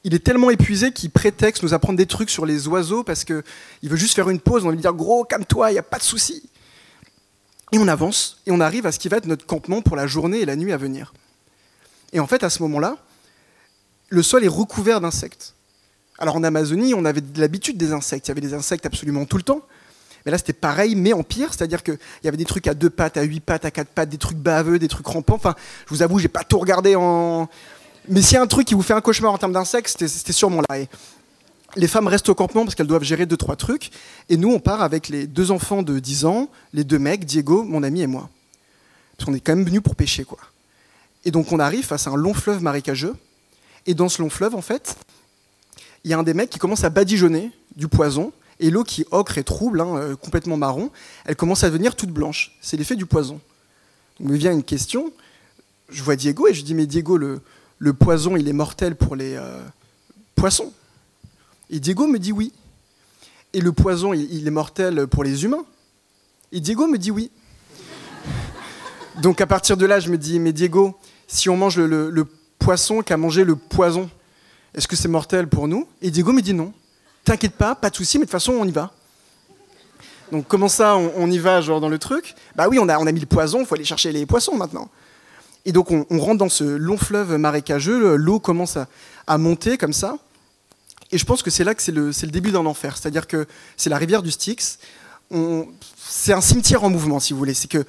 il 0.03 0.15
est 0.15 0.23
tellement 0.23 0.49
épuisé 0.49 0.91
qu'il 0.91 1.11
prétexte 1.11 1.61
nous 1.61 1.75
apprendre 1.75 1.97
des 1.97 2.07
trucs 2.07 2.31
sur 2.31 2.47
les 2.47 2.67
oiseaux 2.67 3.03
parce 3.03 3.23
qu'il 3.23 3.43
veut 3.83 3.95
juste 3.95 4.15
faire 4.15 4.29
une 4.29 4.39
pause. 4.39 4.63
On 4.63 4.69
va 4.69 4.73
lui 4.73 4.81
dire 4.81 4.93
Gros, 4.93 5.23
calme-toi, 5.23 5.69
il 5.69 5.73
n'y 5.73 5.79
a 5.79 5.83
pas 5.83 5.99
de 5.99 6.03
souci. 6.03 6.49
Et 7.71 7.77
on 7.77 7.87
avance, 7.87 8.41
et 8.47 8.51
on 8.51 8.59
arrive 8.59 8.87
à 8.87 8.91
ce 8.91 8.97
qui 8.97 9.09
va 9.09 9.17
être 9.17 9.27
notre 9.27 9.45
campement 9.45 9.81
pour 9.81 9.95
la 9.95 10.07
journée 10.07 10.41
et 10.41 10.45
la 10.45 10.55
nuit 10.55 10.71
à 10.71 10.77
venir. 10.77 11.13
Et 12.13 12.19
en 12.19 12.27
fait, 12.27 12.43
à 12.43 12.49
ce 12.49 12.61
moment-là, 12.63 12.97
le 14.09 14.23
sol 14.23 14.43
est 14.43 14.49
recouvert 14.49 15.01
d'insectes. 15.01 15.53
Alors 16.19 16.35
en 16.35 16.43
Amazonie, 16.43 16.93
on 16.93 17.05
avait 17.05 17.21
l'habitude 17.35 17.77
des 17.77 17.91
insectes. 17.91 18.27
Il 18.27 18.29
y 18.29 18.33
avait 18.33 18.41
des 18.41 18.53
insectes 18.53 18.85
absolument 18.85 19.25
tout 19.25 19.37
le 19.37 19.43
temps. 19.43 19.61
Mais 20.25 20.31
là, 20.31 20.37
c'était 20.37 20.53
pareil, 20.53 20.95
mais 20.95 21.11
en 21.11 21.23
pire. 21.23 21.53
C'est-à-dire 21.53 21.83
qu'il 21.83 21.97
y 22.23 22.27
avait 22.27 22.37
des 22.37 22.45
trucs 22.45 22.67
à 22.67 22.73
deux 22.73 22.89
pattes, 22.89 23.17
à 23.17 23.23
huit 23.23 23.41
pattes, 23.41 23.65
à 23.65 23.71
quatre 23.71 23.89
pattes, 23.89 24.09
des 24.09 24.17
trucs 24.17 24.37
baveux, 24.37 24.79
des 24.79 24.87
trucs 24.87 25.07
rampants. 25.07 25.35
Enfin, 25.35 25.55
je 25.85 25.89
vous 25.89 26.01
avoue, 26.01 26.19
j'ai 26.19 26.29
pas 26.29 26.43
tout 26.43 26.59
regardé 26.59 26.95
en. 26.95 27.49
Mais 28.07 28.21
s'il 28.21 28.35
y 28.35 28.37
a 28.37 28.41
un 28.41 28.47
truc 28.47 28.67
qui 28.67 28.73
vous 28.73 28.81
fait 28.81 28.93
un 28.93 29.01
cauchemar 29.01 29.33
en 29.33 29.37
termes 29.37 29.53
d'insectes, 29.53 29.89
c'était 29.89 30.33
sûrement 30.33 30.61
là 30.69 30.77
les 31.75 31.87
femmes 31.87 32.07
restent 32.07 32.29
au 32.29 32.35
campement 32.35 32.63
parce 32.63 32.75
qu'elles 32.75 32.87
doivent 32.87 33.03
gérer 33.03 33.25
deux, 33.25 33.37
trois 33.37 33.55
trucs. 33.55 33.91
Et 34.29 34.37
nous, 34.37 34.51
on 34.51 34.59
part 34.59 34.81
avec 34.81 35.09
les 35.09 35.27
deux 35.27 35.51
enfants 35.51 35.83
de 35.83 35.99
10 35.99 36.25
ans, 36.25 36.49
les 36.73 36.83
deux 36.83 36.99
mecs, 36.99 37.25
Diego, 37.25 37.63
mon 37.63 37.83
ami 37.83 38.01
et 38.01 38.07
moi. 38.07 38.29
Parce 39.17 39.25
qu'on 39.25 39.33
est 39.33 39.39
quand 39.39 39.55
même 39.55 39.65
venus 39.65 39.81
pour 39.81 39.95
pêcher, 39.95 40.23
quoi. 40.23 40.39
Et 41.25 41.31
donc, 41.31 41.51
on 41.51 41.59
arrive 41.59 41.85
face 41.85 42.07
à 42.07 42.11
un 42.11 42.15
long 42.15 42.33
fleuve 42.33 42.61
marécageux. 42.61 43.15
Et 43.85 43.93
dans 43.93 44.09
ce 44.09 44.21
long 44.21 44.29
fleuve, 44.29 44.55
en 44.55 44.61
fait, 44.61 44.95
il 46.03 46.11
y 46.11 46.13
a 46.13 46.17
un 46.17 46.23
des 46.23 46.33
mecs 46.33 46.49
qui 46.49 46.59
commence 46.59 46.83
à 46.83 46.89
badigeonner 46.89 47.51
du 47.75 47.87
poison. 47.87 48.33
Et 48.59 48.69
l'eau 48.69 48.83
qui 48.83 49.05
ocre 49.11 49.37
et 49.37 49.43
trouble, 49.43 49.81
hein, 49.81 49.95
euh, 49.97 50.15
complètement 50.15 50.57
marron, 50.57 50.91
elle 51.25 51.35
commence 51.35 51.63
à 51.63 51.69
devenir 51.69 51.95
toute 51.95 52.11
blanche. 52.11 52.57
C'est 52.61 52.77
l'effet 52.77 52.95
du 52.95 53.05
poison. 53.05 53.39
Donc, 54.19 54.29
me 54.29 54.35
vient 54.35 54.51
une 54.51 54.63
question. 54.63 55.11
Je 55.89 56.03
vois 56.03 56.15
Diego 56.15 56.47
et 56.47 56.53
je 56.53 56.63
dis 56.63 56.73
Mais 56.73 56.85
Diego, 56.85 57.17
le, 57.17 57.41
le 57.79 57.93
poison, 57.93 58.37
il 58.37 58.47
est 58.47 58.53
mortel 58.53 58.95
pour 58.95 59.15
les 59.15 59.35
euh, 59.35 59.61
poissons. 60.35 60.71
Et 61.69 61.79
Diego 61.79 62.07
me 62.07 62.19
dit 62.19 62.31
oui. 62.31 62.53
Et 63.53 63.61
le 63.61 63.71
poison, 63.71 64.13
il 64.13 64.47
est 64.47 64.51
mortel 64.51 65.07
pour 65.07 65.23
les 65.23 65.43
humains. 65.43 65.65
Et 66.51 66.59
Diego 66.59 66.87
me 66.87 66.97
dit 66.97 67.11
oui. 67.11 67.31
Donc 69.21 69.41
à 69.41 69.47
partir 69.47 69.77
de 69.77 69.85
là, 69.85 69.99
je 69.99 70.09
me 70.09 70.17
dis, 70.17 70.39
mais 70.39 70.53
Diego, 70.53 70.97
si 71.27 71.49
on 71.49 71.57
mange 71.57 71.77
le, 71.77 72.27
poisson 72.59 73.01
qu'a 73.01 73.17
mangé 73.17 73.43
le 73.43 73.57
poison, 73.57 74.09
est-ce 74.73 74.87
que 74.87 74.95
c'est 74.95 75.09
mortel 75.09 75.47
pour 75.47 75.67
nous? 75.67 75.87
Et 76.01 76.11
Diego 76.11 76.31
me 76.31 76.41
dit 76.41 76.53
non. 76.53 76.71
T'inquiète 77.25 77.55
pas, 77.55 77.75
pas 77.75 77.89
de 77.89 77.95
souci, 77.95 78.17
mais 78.17 78.21
de 78.21 78.25
toute 78.25 78.31
façon, 78.31 78.53
on 78.53 78.65
y 78.65 78.71
va. 78.71 78.91
Donc 80.31 80.47
comment 80.47 80.69
ça, 80.69 80.95
on, 80.95 81.29
y 81.29 81.37
va 81.37 81.61
genre 81.61 81.81
dans 81.81 81.89
le 81.89 81.99
truc? 81.99 82.35
Bah 82.55 82.67
oui, 82.69 82.79
on 82.79 82.87
a, 82.87 83.11
mis 83.11 83.19
le 83.19 83.25
poison, 83.25 83.59
il 83.59 83.65
faut 83.65 83.75
aller 83.75 83.83
chercher 83.83 84.11
les 84.11 84.25
poissons 84.25 84.55
maintenant. 84.55 84.89
Et 85.65 85.71
donc 85.71 85.91
on, 85.91 86.19
rentre 86.19 86.39
dans 86.39 86.49
ce 86.49 86.63
long 86.63 86.97
fleuve 86.97 87.37
marécageux, 87.37 88.15
l'eau 88.15 88.39
commence 88.39 88.77
à 89.27 89.37
monter 89.37 89.77
comme 89.77 89.93
ça. 89.93 90.17
Et 91.13 91.19
je 91.19 91.25
pense 91.25 91.43
que 91.43 91.51
c'est 91.51 91.63
là 91.63 91.75
que 91.75 91.81
c'est 91.83 91.91
le, 91.91 92.11
début 92.31 92.51
d'un 92.51 92.65
enfer. 92.65 92.97
C'est-à-dire 92.97 93.27
que 93.27 93.45
c'est 93.77 93.91
la 93.91 93.97
rivière 93.97 94.23
du 94.23 94.31
Styx. 94.31 94.79
C'est 95.95 96.33
un 96.33 96.41
cimetière 96.41 96.83
en 96.83 96.89
mouvement, 96.89 97.19
si 97.19 97.33
vous 97.33 97.39
voulez. 97.39 97.53
C'est 97.53 97.67
que 97.67 97.85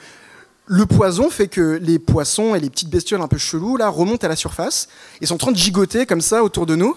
le 0.66 0.86
poison 0.86 1.30
fait 1.30 1.48
que 1.48 1.78
les 1.82 1.98
poissons 1.98 2.54
et 2.54 2.60
les 2.60 2.70
petites 2.70 2.88
bestioles 2.88 3.20
un 3.20 3.28
peu 3.28 3.38
cheloues 3.38 3.76
là, 3.76 3.88
remontent 3.88 4.24
à 4.24 4.28
la 4.28 4.36
surface 4.36 4.88
et 5.20 5.26
sont 5.26 5.34
en 5.34 5.38
train 5.38 5.52
de 5.52 5.56
gigoter 5.56 6.06
comme 6.06 6.20
ça 6.20 6.42
autour 6.42 6.66
de 6.66 6.74
nous. 6.74 6.96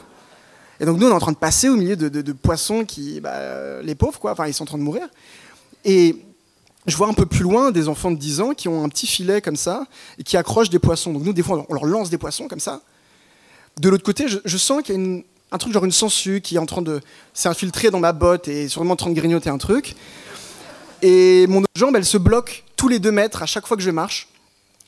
Et 0.79 0.85
donc 0.85 0.99
nous, 0.99 1.07
on 1.07 1.09
est 1.09 1.13
en 1.13 1.19
train 1.19 1.31
de 1.31 1.37
passer 1.37 1.69
au 1.69 1.75
milieu 1.75 1.95
de, 1.95 2.31
poissons 2.33 2.85
qui, 2.85 3.19
bah, 3.19 3.81
les 3.81 3.95
pauvres, 3.95 4.19
quoi, 4.19 4.31
enfin, 4.31 4.47
ils 4.47 4.53
sont 4.53 4.63
en 4.63 4.67
train 4.67 4.77
de 4.77 4.83
mourir. 4.83 5.07
Et 5.83 6.15
je 6.85 6.95
vois 6.95 7.07
un 7.07 7.13
peu 7.13 7.25
plus 7.25 7.41
loin 7.41 7.71
des 7.71 7.89
enfants 7.89 8.11
de 8.11 8.17
10 8.17 8.41
ans 8.41 8.53
qui 8.53 8.67
ont 8.67 8.83
un 8.83 8.89
petit 8.89 9.07
filet 9.07 9.41
comme 9.41 9.55
ça 9.55 9.85
et 10.17 10.23
qui 10.23 10.37
accrochent 10.37 10.69
des 10.69 10.79
poissons. 10.79 11.11
Donc 11.11 11.23
nous, 11.23 11.33
des 11.33 11.43
fois, 11.43 11.65
on 11.67 11.73
leur 11.73 11.85
lance 11.85 12.09
des 12.09 12.17
poissons 12.17 12.47
comme 12.47 12.59
ça. 12.59 12.81
De 13.79 13.89
l'autre 13.89 14.03
côté, 14.03 14.27
je, 14.27 14.37
je 14.45 14.57
sens 14.57 14.81
qu'il 14.83 14.95
y 14.95 14.97
a 14.97 15.01
une, 15.01 15.23
un 15.51 15.57
truc 15.57 15.73
genre 15.73 15.85
une 15.85 15.91
sangsue 15.91 16.41
qui 16.41 16.55
est 16.55 16.59
en 16.59 16.65
train 16.65 16.81
de 16.81 17.01
s'infiltrer 17.33 17.89
dans 17.89 17.99
ma 17.99 18.13
botte 18.13 18.47
et 18.47 18.67
sûrement 18.67 18.93
en 18.93 18.97
train 18.97 19.09
de 19.09 19.15
grignoter 19.15 19.49
un 19.49 19.57
truc. 19.57 19.95
Et 21.01 21.45
mon 21.47 21.63
jambe, 21.75 21.95
elle 21.95 22.05
se 22.05 22.17
bloque 22.17 22.63
tous 22.75 22.87
les 22.87 22.99
deux 22.99 23.11
mètres 23.11 23.43
à 23.43 23.45
chaque 23.45 23.67
fois 23.67 23.77
que 23.77 23.83
je 23.83 23.91
marche. 23.91 24.27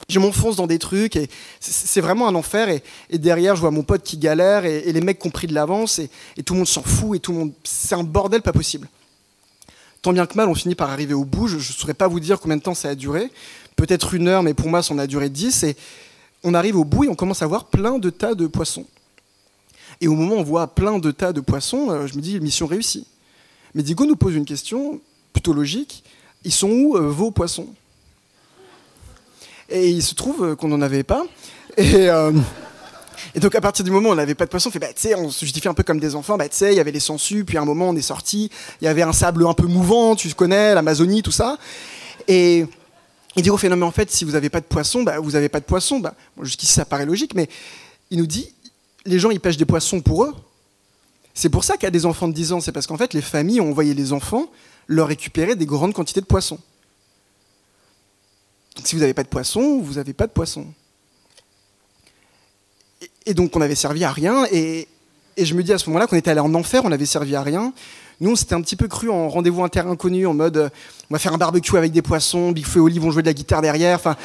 je 0.07 0.19
m'enfonce 0.19 0.55
dans 0.55 0.67
des 0.67 0.79
trucs 0.79 1.15
et 1.15 1.29
c'est 1.59 2.01
vraiment 2.01 2.27
un 2.27 2.35
enfer. 2.35 2.69
Et, 3.09 3.17
derrière, 3.17 3.55
je 3.55 3.61
vois 3.61 3.71
mon 3.71 3.83
pote 3.83 4.03
qui 4.03 4.17
galère 4.17 4.65
et, 4.65 4.91
les 4.91 5.01
mecs 5.01 5.19
qui 5.19 5.27
ont 5.27 5.31
pris 5.31 5.47
de 5.47 5.53
l'avance 5.53 5.99
et, 5.99 6.09
tout 6.43 6.53
le 6.53 6.59
monde 6.59 6.67
s'en 6.67 6.83
fout 6.83 7.17
et 7.17 7.19
tout 7.19 7.31
le 7.31 7.37
monde. 7.39 7.53
C'est 7.63 7.95
un 7.95 8.03
bordel 8.03 8.41
pas 8.41 8.53
possible. 8.53 8.87
Tant 10.01 10.13
bien 10.13 10.25
que 10.25 10.35
mal, 10.35 10.47
on 10.47 10.55
finit 10.55 10.75
par 10.75 10.89
arriver 10.89 11.13
au 11.13 11.25
bout. 11.25 11.47
Je 11.47 11.57
ne 11.57 11.61
saurais 11.61 11.93
pas 11.93 12.07
vous 12.07 12.19
dire 12.19 12.39
combien 12.39 12.57
de 12.57 12.61
temps 12.61 12.73
ça 12.73 12.89
a 12.89 12.95
duré. 12.95 13.29
Peut-être 13.75 14.13
une 14.13 14.27
heure, 14.27 14.43
mais 14.43 14.53
pour 14.53 14.69
moi, 14.69 14.81
ça 14.81 14.93
en 14.93 14.97
a 14.97 15.07
duré 15.07 15.29
dix. 15.29 15.63
Et 15.63 15.75
on 16.43 16.53
arrive 16.53 16.77
au 16.77 16.85
bout 16.85 17.03
et 17.03 17.09
on 17.09 17.15
commence 17.15 17.41
à 17.41 17.47
voir 17.47 17.65
plein 17.65 17.99
de 17.99 18.09
tas 18.09 18.33
de 18.33 18.47
poissons. 18.47 18.85
Et 20.01 20.07
au 20.07 20.15
moment 20.15 20.35
où 20.35 20.39
on 20.39 20.43
voit 20.43 20.67
plein 20.67 20.97
de 20.99 21.11
tas 21.11 21.33
de 21.33 21.41
poissons, 21.41 21.91
euh, 21.91 22.07
je 22.07 22.15
me 22.15 22.21
dis 22.21 22.39
mission 22.39 22.65
réussie. 22.65 23.05
Mais 23.75 23.83
Diego 23.83 24.05
nous 24.05 24.15
pose 24.15 24.35
une 24.35 24.45
question 24.45 25.01
plutôt 25.33 25.53
logique. 25.53 26.03
Ils 26.43 26.53
sont 26.53 26.69
où 26.69 26.97
euh, 26.97 27.09
vos 27.09 27.31
poissons? 27.31 27.67
Et 29.69 29.89
il 29.89 30.01
se 30.01 30.15
trouve 30.15 30.43
euh, 30.43 30.55
qu'on 30.55 30.67
n'en 30.67 30.81
avait 30.81 31.03
pas. 31.03 31.25
Euh, 31.79 32.33
et, 33.35 33.39
donc 33.39 33.55
à 33.55 33.61
partir 33.61 33.85
du 33.85 33.91
moment 33.91 34.09
où 34.09 34.11
on 34.11 34.15
n'avait 34.15 34.35
pas 34.35 34.45
de 34.45 34.49
poisson, 34.49 34.69
on 34.73 34.79
bah, 34.79 34.87
se 34.97 35.45
justifie 35.45 35.67
un 35.67 35.73
peu 35.73 35.83
comme 35.83 35.99
des 35.99 36.15
enfants. 36.15 36.37
Bah, 36.37 36.45
il 36.61 36.73
y 36.73 36.79
avait 36.79 36.91
les 36.91 36.99
sangsues, 36.99 37.45
puis 37.45 37.57
à 37.57 37.61
un 37.61 37.65
moment 37.65 37.89
on 37.89 37.95
est 37.95 38.01
sorti, 38.01 38.49
il 38.81 38.85
y 38.85 38.87
avait 38.87 39.03
un 39.03 39.13
sable 39.13 39.45
un 39.45 39.53
peu 39.53 39.67
mouvant, 39.67 40.15
tu 40.15 40.33
connais, 40.33 40.73
l'Amazonie, 40.73 41.21
tout 41.21 41.31
ça. 41.31 41.57
Et 42.27 42.65
il 43.35 43.43
dit 43.43 43.49
au 43.49 43.57
mais 43.61 43.83
en 43.83 43.91
fait, 43.91 44.11
si 44.11 44.25
vous 44.25 44.31
n'avez 44.31 44.49
pas 44.49 44.59
de 44.59 44.65
poisson, 44.65 45.03
bah, 45.03 45.19
vous 45.19 45.31
n'avez 45.31 45.47
pas 45.47 45.59
de 45.59 45.65
poisson. 45.65 45.99
Bah, 45.99 46.15
jusqu'ici 46.41 46.73
ça 46.73 46.85
paraît 46.85 47.05
logique, 47.05 47.33
mais 47.35 47.47
il 48.09 48.17
nous 48.17 48.27
dit, 48.27 48.53
les 49.05 49.19
gens 49.19 49.29
ils 49.29 49.39
pêchent 49.39 49.57
des 49.57 49.65
poissons 49.65 50.01
pour 50.01 50.23
eux. 50.23 50.35
C'est 51.33 51.49
pour 51.49 51.63
ça 51.63 51.75
qu'il 51.75 51.83
y 51.83 51.87
a 51.87 51.91
des 51.91 52.05
enfants 52.05 52.27
de 52.27 52.33
10 52.33 52.53
ans, 52.53 52.59
c'est 52.59 52.71
parce 52.71 52.87
qu'en 52.87 52.97
fait 52.97 53.13
les 53.13 53.21
familles 53.21 53.61
ont 53.61 53.69
envoyé 53.69 53.93
les 53.93 54.11
enfants 54.11 54.49
leur 54.89 55.07
récupérer 55.07 55.55
des 55.55 55.65
grandes 55.65 55.93
quantités 55.93 56.19
de 56.19 56.25
poissons 56.25 56.59
si 58.83 58.95
vous 58.95 59.01
n'avez 59.01 59.13
pas 59.13 59.23
de 59.23 59.27
poisson, 59.27 59.79
vous 59.81 59.93
n'avez 59.95 60.13
pas 60.13 60.27
de 60.27 60.31
poisson. 60.31 60.65
Et, 63.25 63.33
donc 63.33 63.55
on 63.55 63.61
avait 63.61 63.75
servi 63.75 64.03
à 64.03 64.11
rien. 64.11 64.45
Et, 64.51 64.87
je 65.37 65.53
me 65.53 65.63
dis 65.63 65.71
à 65.71 65.77
ce 65.77 65.89
moment-là 65.89 66.07
qu'on 66.07 66.17
était 66.17 66.31
allé 66.31 66.41
en 66.41 66.53
enfer, 66.53 66.81
on 66.83 66.89
n'avait 66.89 67.05
servi 67.05 67.35
à 67.35 67.41
rien. 67.41 67.73
Nous, 68.19 68.31
on 68.31 68.35
s'était 68.35 68.55
un 68.55 68.61
petit 68.61 68.75
peu 68.75 68.89
cru 68.89 69.09
en 69.09 69.29
rendez-vous 69.29 69.63
inter 69.63 69.79
inconnu, 69.79 70.27
en 70.27 70.33
mode 70.33 70.69
on 71.09 71.13
va 71.13 71.19
faire 71.19 71.33
un 71.33 71.37
barbecue 71.37 71.77
avec 71.77 71.93
des 71.93 72.01
poissons, 72.01 72.51
Big 72.51 72.65
Feu 72.65 72.79
et 72.79 72.81
Olive 72.81 73.01
vont 73.01 73.11
jouer 73.11 73.21
de 73.21 73.27
la 73.27 73.33
guitare 73.33 73.61
derrière. 73.61 73.95
Enfin, 73.95 74.17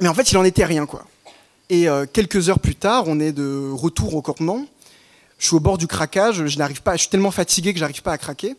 mais 0.00 0.06
en 0.06 0.14
fait, 0.14 0.30
il 0.30 0.38
en 0.38 0.44
était 0.44 0.64
rien, 0.64 0.86
quoi. 0.86 1.04
Et 1.68 1.88
euh, 1.88 2.06
quelques 2.10 2.48
heures 2.48 2.60
plus 2.60 2.76
tard, 2.76 3.04
on 3.06 3.18
est 3.18 3.32
de 3.32 3.70
retour 3.72 4.14
au 4.14 4.22
campement. 4.22 4.64
Je 5.38 5.46
suis 5.46 5.56
au 5.56 5.60
bord 5.60 5.78
du 5.78 5.88
craquage, 5.88 6.46
je 6.46 6.58
n'arrive 6.58 6.82
pas, 6.82 6.94
je 6.94 7.00
suis 7.00 7.08
tellement 7.08 7.30
fatigué 7.32 7.72
que 7.72 7.80
j'arrive 7.80 8.02
pas 8.02 8.12
à 8.12 8.18
craquer. 8.18 8.54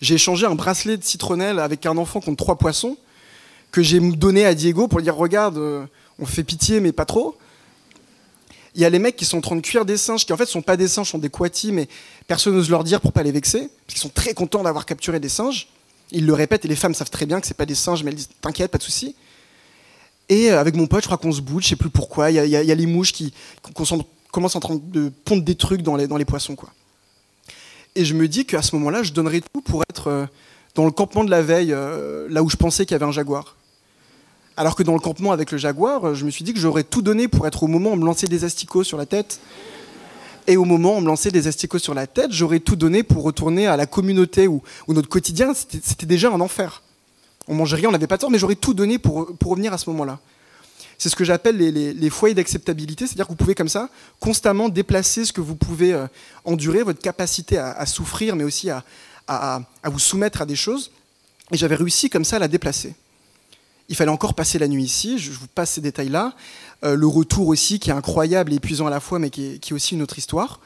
J'ai 0.00 0.14
échangé 0.14 0.46
un 0.46 0.54
bracelet 0.54 0.96
de 0.96 1.04
citronnelle 1.04 1.58
avec 1.58 1.86
un 1.86 1.96
enfant 1.96 2.20
contre 2.20 2.36
trois 2.36 2.56
poissons 2.56 2.96
que 3.72 3.82
j'ai 3.82 4.00
donné 4.00 4.44
à 4.44 4.54
Diego 4.54 4.88
pour 4.88 4.98
lui 4.98 5.04
dire 5.04 5.16
regarde, 5.16 5.58
euh, 5.58 5.84
on 6.18 6.26
fait 6.26 6.44
pitié, 6.44 6.80
mais 6.80 6.92
pas 6.92 7.04
trop. 7.04 7.36
Il 8.74 8.82
y 8.82 8.84
a 8.84 8.90
les 8.90 8.98
mecs 8.98 9.16
qui 9.16 9.24
sont 9.24 9.38
en 9.38 9.40
train 9.40 9.56
de 9.56 9.60
cuire 9.60 9.84
des 9.84 9.96
singes, 9.96 10.26
qui 10.26 10.32
en 10.32 10.36
fait 10.36 10.46
sont 10.46 10.62
pas 10.62 10.76
des 10.76 10.88
singes, 10.88 11.10
sont 11.10 11.18
des 11.18 11.30
quatis, 11.30 11.72
mais 11.72 11.88
personne 12.26 12.54
n'ose 12.54 12.68
leur 12.68 12.84
dire 12.84 13.00
pour 13.00 13.12
pas 13.12 13.22
les 13.22 13.32
vexer, 13.32 13.70
parce 13.86 13.94
qu'ils 13.94 13.98
sont 13.98 14.10
très 14.10 14.34
contents 14.34 14.62
d'avoir 14.62 14.84
capturé 14.84 15.18
des 15.18 15.28
singes. 15.28 15.68
Ils 16.12 16.26
le 16.26 16.34
répètent 16.34 16.64
et 16.64 16.68
les 16.68 16.76
femmes 16.76 16.94
savent 16.94 17.10
très 17.10 17.26
bien 17.26 17.40
que 17.40 17.46
c'est 17.46 17.56
pas 17.56 17.66
des 17.66 17.74
singes, 17.74 18.04
mais 18.04 18.10
elles 18.10 18.16
disent 18.16 18.28
t'inquiète, 18.40 18.70
pas 18.70 18.78
de 18.78 18.82
souci. 18.82 19.14
Et 20.28 20.50
euh, 20.50 20.60
avec 20.60 20.74
mon 20.74 20.86
pote, 20.86 21.02
je 21.02 21.08
crois 21.08 21.18
qu'on 21.18 21.32
se 21.32 21.40
bouge, 21.40 21.64
je 21.64 21.68
sais 21.70 21.76
plus 21.76 21.90
pourquoi. 21.90 22.30
Il 22.30 22.34
y, 22.34 22.56
a, 22.56 22.74
les 22.74 22.86
mouches 22.86 23.12
qui, 23.12 23.32
commencent 24.32 24.56
en 24.56 24.60
train 24.60 24.80
de 24.82 25.10
pondre 25.24 25.42
des 25.42 25.54
trucs 25.54 25.82
dans 25.82 25.96
les, 25.96 26.06
dans 26.06 26.16
les 26.16 26.24
poissons, 26.24 26.54
quoi. 26.54 26.70
Et 27.96 28.04
je 28.04 28.14
me 28.14 28.28
dis 28.28 28.44
qu'à 28.44 28.62
ce 28.62 28.76
moment-là, 28.76 29.02
je 29.02 29.12
donnerais 29.12 29.40
tout 29.40 29.60
pour 29.62 29.82
être 29.90 30.08
euh, 30.08 30.26
dans 30.76 30.84
le 30.84 30.92
campement 30.92 31.24
de 31.24 31.30
la 31.30 31.42
veille, 31.42 31.74
là 32.28 32.42
où 32.42 32.50
je 32.50 32.56
pensais 32.56 32.84
qu'il 32.84 32.92
y 32.92 32.96
avait 32.96 33.06
un 33.06 33.10
jaguar. 33.10 33.56
Alors 34.58 34.76
que 34.76 34.82
dans 34.82 34.92
le 34.92 35.00
campement 35.00 35.32
avec 35.32 35.50
le 35.50 35.56
jaguar, 35.56 36.14
je 36.14 36.24
me 36.26 36.30
suis 36.30 36.44
dit 36.44 36.52
que 36.52 36.60
j'aurais 36.60 36.84
tout 36.84 37.00
donné 37.00 37.28
pour 37.28 37.46
être 37.46 37.62
au 37.62 37.66
moment 37.66 37.90
où 37.90 37.92
on 37.94 37.96
me 37.96 38.04
lançait 38.04 38.26
des 38.26 38.44
asticots 38.44 38.84
sur 38.84 38.98
la 38.98 39.06
tête. 39.06 39.40
Et 40.46 40.56
au 40.56 40.64
moment 40.64 40.94
où 40.94 40.98
on 40.98 41.00
me 41.00 41.06
lançait 41.06 41.30
des 41.30 41.48
asticots 41.48 41.78
sur 41.78 41.94
la 41.94 42.06
tête, 42.06 42.30
j'aurais 42.30 42.60
tout 42.60 42.76
donné 42.76 43.02
pour 43.02 43.24
retourner 43.24 43.66
à 43.66 43.76
la 43.76 43.86
communauté 43.86 44.46
où, 44.46 44.62
notre 44.88 45.08
quotidien, 45.08 45.52
c'était 45.54 46.06
déjà 46.06 46.30
un 46.30 46.40
enfer. 46.40 46.82
On 47.48 47.54
mangeait 47.54 47.76
rien, 47.76 47.88
on 47.88 47.92
n'avait 47.92 48.06
pas 48.06 48.18
tort, 48.18 48.30
mais 48.30 48.38
j'aurais 48.38 48.54
tout 48.54 48.74
donné 48.74 48.98
pour, 48.98 49.28
revenir 49.44 49.72
à 49.72 49.78
ce 49.78 49.90
moment-là. 49.90 50.20
C'est 50.98 51.08
ce 51.08 51.16
que 51.16 51.24
j'appelle 51.24 51.56
les, 51.56 52.10
foyers 52.10 52.34
d'acceptabilité, 52.34 53.06
c'est-à-dire 53.06 53.26
que 53.26 53.32
vous 53.32 53.36
pouvez 53.36 53.54
comme 53.54 53.68
ça 53.68 53.90
constamment 54.18 54.68
déplacer 54.68 55.24
ce 55.24 55.32
que 55.32 55.40
vous 55.40 55.56
pouvez 55.56 55.92
euh, 55.92 56.06
endurer, 56.44 56.82
votre 56.82 57.00
capacité 57.00 57.58
à, 57.58 57.84
souffrir, 57.86 58.34
mais 58.34 58.44
aussi 58.44 58.70
à, 58.70 59.62
vous 59.84 59.98
soumettre 59.98 60.40
à 60.40 60.46
des 60.46 60.56
choses. 60.56 60.90
Et 61.52 61.56
j'avais 61.56 61.74
réussi 61.74 62.08
comme 62.08 62.24
ça 62.24 62.36
à 62.36 62.38
la 62.38 62.48
déplacer. 62.48 62.94
Il 63.88 63.94
fallait 63.94 64.10
encore 64.10 64.34
passer 64.34 64.58
la 64.58 64.68
nuit 64.68 64.82
ici, 64.82 65.18
je 65.18 65.30
vous 65.30 65.46
passe 65.46 65.72
ces 65.72 65.80
détails-là. 65.80 66.34
Euh, 66.82 66.96
le 66.96 67.06
retour 67.06 67.46
aussi, 67.48 67.78
qui 67.78 67.90
est 67.90 67.92
incroyable 67.92 68.52
et 68.52 68.56
épuisant 68.56 68.86
à 68.86 68.90
la 68.90 69.00
fois, 69.00 69.18
mais 69.18 69.30
qui 69.30 69.60
est, 69.62 69.72
aussi 69.72 69.94
une 69.94 70.02
autre 70.02 70.18
histoire. 70.18 70.60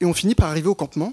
Et 0.00 0.04
on 0.04 0.14
finit 0.14 0.34
par 0.34 0.50
arriver 0.50 0.68
au 0.68 0.74
campement. 0.74 1.12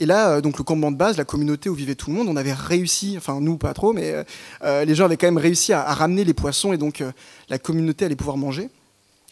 Et 0.00 0.06
là, 0.06 0.30
euh, 0.30 0.40
donc 0.40 0.58
le 0.58 0.64
campement 0.64 0.90
de 0.90 0.96
base, 0.96 1.16
la 1.16 1.24
communauté 1.24 1.68
où 1.68 1.74
vivait 1.74 1.94
tout 1.94 2.10
le 2.10 2.16
monde, 2.16 2.28
on 2.28 2.36
avait 2.36 2.54
réussi, 2.54 3.14
enfin 3.16 3.38
nous 3.40 3.58
pas 3.58 3.74
trop, 3.74 3.92
mais 3.92 4.24
euh, 4.62 4.84
les 4.84 4.94
gens 4.94 5.04
avaient 5.04 5.18
quand 5.18 5.26
même 5.26 5.38
réussi 5.38 5.72
à, 5.72 5.82
ramener 5.94 6.24
les 6.24 6.34
poissons 6.34 6.72
et 6.72 6.78
donc 6.78 7.04
la 7.48 7.58
communauté 7.58 8.06
allait 8.06 8.16
pouvoir 8.16 8.38
manger. 8.38 8.70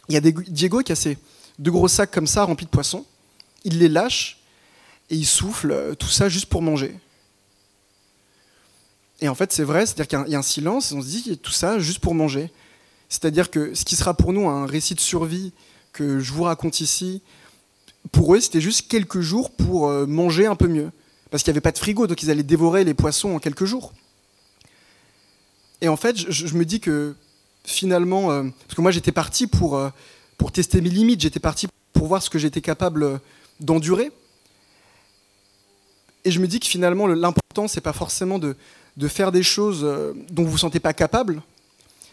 Il 0.07 0.13
y 0.13 0.17
a 0.17 0.21
Diego 0.21 0.79
qui 0.81 0.91
a 0.91 0.95
ces 0.95 1.17
deux 1.57 1.71
gros 1.71 1.87
sacs 1.87 2.11
comme 2.11 2.27
ça 2.27 2.43
remplis 2.43 2.65
de 2.65 2.71
poissons. 2.71 3.05
Il 3.63 3.79
les 3.79 3.89
lâche 3.89 4.39
et 5.09 5.15
il 5.15 5.25
souffle 5.25 5.95
tout 5.97 6.07
ça 6.07 6.29
juste 6.29 6.45
pour 6.45 6.61
manger. 6.61 6.95
Et 9.21 9.27
en 9.27 9.35
fait, 9.35 9.51
c'est 9.51 9.63
vrai, 9.63 9.85
c'est-à-dire 9.85 10.07
qu'il 10.07 10.31
y, 10.31 10.35
a 10.35 10.39
un 10.39 10.43
silence, 10.43 10.91
et 10.91 10.95
on 10.95 11.01
se 11.01 11.07
dit 11.07 11.37
tout 11.37 11.51
ça 11.51 11.77
juste 11.79 11.99
pour 11.99 12.15
manger. 12.15 12.51
C'est-à-dire 13.09 13.51
que 13.51 13.73
ce 13.73 13.83
qui 13.83 13.95
sera 13.95 14.13
pour 14.13 14.31
nous 14.33 14.47
un 14.47 14.65
récit 14.65 14.95
de 14.95 14.99
survie 14.99 15.51
que 15.91 16.19
je 16.19 16.31
vous 16.31 16.43
raconte 16.43 16.79
ici, 16.79 17.21
pour 18.11 18.33
eux, 18.33 18.39
c'était 18.39 18.61
juste 18.61 18.87
quelques 18.87 19.21
jours 19.21 19.51
pour 19.51 19.87
euh, 19.87 20.05
manger 20.05 20.45
un 20.45 20.55
peu 20.55 20.67
mieux. 20.67 20.91
Parce 21.29 21.43
qu'il 21.43 21.51
n'y 21.51 21.57
avait 21.57 21.61
pas 21.61 21.71
de 21.71 21.77
frigo, 21.77 22.07
donc 22.07 22.23
ils 22.23 22.31
allaient 22.31 22.43
dévorer 22.43 22.83
les 22.83 22.93
poissons 22.93 23.35
en 23.35 23.39
quelques 23.39 23.65
jours. 23.65 23.93
Et 25.81 25.87
en 25.87 25.95
fait, 25.95 26.17
je, 26.17 26.53
me 26.55 26.65
dis 26.65 26.79
que 26.79 27.15
finalement, 27.63 28.31
euh, 28.31 28.43
parce 28.43 28.75
que 28.75 28.81
moi 28.81 28.91
j'étais 28.91 29.11
parti 29.11 29.47
pour, 29.47 29.77
euh, 29.77 29.89
pour 30.37 30.51
tester 30.51 30.81
mes 30.81 30.89
limites, 30.89 31.21
j'étais 31.21 31.39
parti 31.39 31.67
pour 31.93 32.07
voir 32.07 32.23
ce 32.23 32.29
que 32.29 32.39
j'étais 32.39 32.61
capable 32.61 33.19
d'endurer. 33.59 34.11
Et 36.25 36.31
je 36.31 36.39
me 36.39 36.47
dis 36.47 36.59
que 36.59 36.67
finalement, 36.67 37.07
l'important, 37.07 37.67
c'est 37.67 37.81
pas 37.81 37.93
forcément 37.93 38.39
de, 38.39 38.55
faire 39.07 39.31
des 39.31 39.43
choses 39.43 39.81
dont 39.81 40.43
vous 40.43 40.47
ne 40.47 40.51
vous 40.51 40.57
sentez 40.57 40.81
pas 40.81 40.93
capable, 40.93 41.41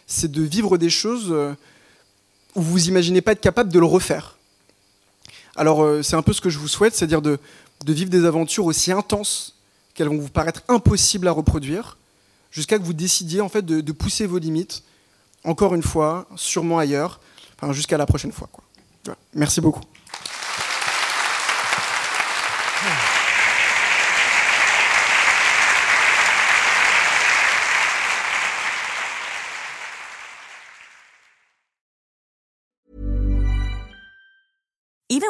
c'est 0.07 0.31
de 0.31 0.43
vivre 0.43 0.79
des 0.79 0.91
choses 0.91 1.33
où 2.55 2.63
vous 2.63 2.89
imaginez 2.89 3.21
pas 3.21 3.33
être 3.33 3.41
capable 3.41 3.73
de 3.73 3.81
le 3.81 3.87
refaire. 3.87 4.37
Alors 5.57 5.83
euh, 5.83 6.03
c'est 6.03 6.17
un 6.17 6.23
peu 6.23 6.33
ce 6.33 6.41
que 6.41 6.51
je 6.51 6.59
vous 6.59 6.69
souhaite, 6.69 6.95
c'est-à-dire 6.95 7.23
de, 7.23 7.39
vivre 7.87 8.11
des 8.11 8.25
aventures 8.25 8.67
aussi 8.67 8.93
intenses 8.93 9.55
qu'elles 9.95 10.09
vont 10.09 10.19
vous 10.19 10.29
paraître 10.29 10.63
impossibles 10.69 11.27
à 11.29 11.33
reproduire, 11.33 11.97
jusqu'à 12.51 12.79
que 12.79 12.85
vous 12.85 12.93
décidiez 12.93 13.41
en 13.41 13.49
fait 13.49 13.65
de, 13.65 13.93
pousser 13.93 14.27
vos 14.27 14.39
limites, 14.39 14.83
encore 15.45 15.75
une 15.75 15.83
fois, 15.83 16.27
sûrement 16.37 16.79
ailleurs, 16.79 17.21
jusqu'à 17.71 17.97
la 17.97 18.05
prochaine 18.05 18.33
fois. 18.33 18.49
Merci 19.35 19.61
beaucoup. 19.61 19.83